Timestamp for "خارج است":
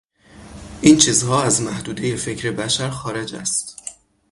2.89-3.77